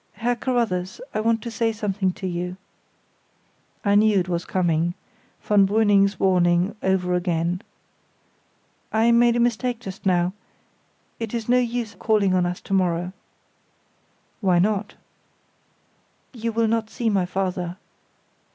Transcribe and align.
Herr 0.13 0.35
Carruthers, 0.35 0.99
I 1.13 1.19
want 1.19 1.43
to 1.43 1.51
say 1.51 1.71
something 1.71 2.11
to 2.13 2.25
you." 2.25 2.57
(I 3.85 3.93
knew 3.93 4.17
it 4.17 4.27
was 4.27 4.45
coming; 4.45 4.95
von 5.43 5.67
Brüning's 5.67 6.19
warning 6.19 6.75
over 6.81 7.13
again.) 7.13 7.61
"I 8.91 9.11
made 9.11 9.35
a 9.35 9.39
mistake 9.39 9.79
just 9.79 10.03
now; 10.03 10.33
it 11.19 11.35
is 11.35 11.47
no 11.47 11.59
use 11.59 11.91
your 11.91 11.99
calling 11.99 12.33
on 12.33 12.47
us 12.47 12.61
to 12.61 12.73
morrow." 12.73 13.13
"Why 14.39 14.57
not?" 14.57 14.95
"You 16.33 16.51
will 16.51 16.67
not 16.67 16.89
see 16.89 17.07
my 17.07 17.27
father." 17.27 17.77